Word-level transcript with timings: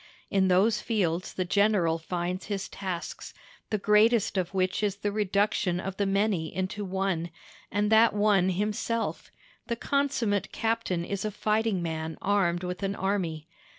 In 0.31 0.47
those 0.47 0.81
fields 0.81 1.31
the 1.31 1.45
general 1.45 1.99
finds 1.99 2.47
his 2.47 2.67
tasks, 2.67 3.35
the 3.69 3.77
greatest 3.77 4.35
of 4.35 4.51
which 4.51 4.81
is 4.81 4.95
the 4.95 5.11
reduction 5.11 5.79
of 5.79 5.97
the 5.97 6.07
many 6.07 6.47
into 6.51 6.83
one, 6.83 7.29
and 7.71 7.91
that 7.91 8.13
one 8.15 8.49
himself; 8.49 9.31
the 9.67 9.75
consummate 9.75 10.51
captain 10.51 11.05
is 11.05 11.23
a 11.23 11.29
fighting 11.29 11.83
man 11.83 12.17
armed 12.19 12.63
with 12.63 12.81
an 12.81 12.95
army. 12.95 13.47